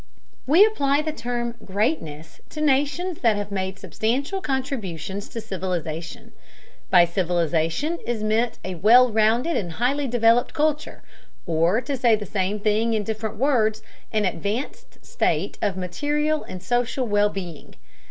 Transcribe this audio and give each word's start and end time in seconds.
We 0.47 0.65
apply 0.65 1.03
the 1.03 1.11
term 1.11 1.53
greatness 1.63 2.41
to 2.49 2.59
nations 2.59 3.19
that 3.19 3.35
have 3.35 3.51
made 3.51 3.77
substantial 3.77 4.41
contributions 4.41 5.29
to 5.29 5.39
civilization. 5.39 6.31
By 6.89 7.05
civilization 7.05 7.99
is 8.07 8.23
meant 8.23 8.57
a 8.65 8.73
well 8.73 9.11
rounded 9.11 9.55
and 9.55 9.73
highly 9.73 10.07
developed 10.07 10.55
culture, 10.55 11.03
or, 11.45 11.81
to 11.81 11.95
say 11.95 12.15
the 12.15 12.25
same 12.25 12.59
thing 12.59 12.95
in 12.95 13.03
different 13.03 13.35
words, 13.37 13.83
an 14.11 14.25
advanced 14.25 15.05
state 15.05 15.59
of 15.61 15.77
material 15.77 16.41
and 16.45 16.63
social 16.63 17.05
well 17.05 17.29
being. 17.29 17.75